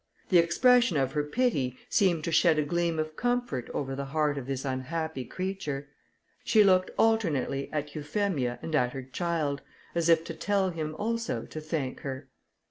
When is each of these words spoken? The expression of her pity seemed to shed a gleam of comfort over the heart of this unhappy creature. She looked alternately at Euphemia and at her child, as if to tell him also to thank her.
The 0.29 0.39
expression 0.39 0.97
of 0.97 1.11
her 1.11 1.23
pity 1.23 1.77
seemed 1.87 2.23
to 2.23 2.31
shed 2.31 2.57
a 2.57 2.63
gleam 2.63 2.97
of 2.97 3.15
comfort 3.15 3.69
over 3.71 3.95
the 3.95 4.05
heart 4.05 4.35
of 4.35 4.47
this 4.47 4.65
unhappy 4.65 5.23
creature. 5.25 5.89
She 6.43 6.63
looked 6.63 6.89
alternately 6.97 7.69
at 7.71 7.93
Euphemia 7.93 8.57
and 8.63 8.73
at 8.73 8.93
her 8.93 9.03
child, 9.03 9.61
as 9.93 10.09
if 10.09 10.23
to 10.23 10.33
tell 10.33 10.71
him 10.71 10.95
also 10.97 11.45
to 11.45 11.61
thank 11.61 11.99
her. 11.99 12.27